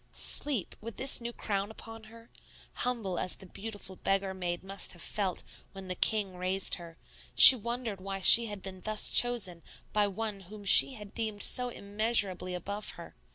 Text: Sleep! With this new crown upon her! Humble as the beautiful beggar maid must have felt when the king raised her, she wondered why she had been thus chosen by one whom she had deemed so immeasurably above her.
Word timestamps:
Sleep! 0.13 0.75
With 0.81 0.95
this 0.97 1.21
new 1.21 1.31
crown 1.31 1.69
upon 1.69 2.05
her! 2.05 2.31
Humble 2.73 3.19
as 3.19 3.35
the 3.35 3.45
beautiful 3.45 3.97
beggar 3.97 4.33
maid 4.33 4.63
must 4.63 4.93
have 4.93 5.01
felt 5.03 5.43
when 5.73 5.89
the 5.89 5.93
king 5.93 6.35
raised 6.35 6.73
her, 6.81 6.97
she 7.35 7.55
wondered 7.55 8.01
why 8.01 8.19
she 8.19 8.47
had 8.47 8.63
been 8.63 8.81
thus 8.81 9.09
chosen 9.09 9.61
by 9.93 10.07
one 10.07 10.39
whom 10.39 10.65
she 10.65 10.95
had 10.95 11.13
deemed 11.13 11.43
so 11.43 11.69
immeasurably 11.69 12.55
above 12.55 12.93
her. 12.97 13.15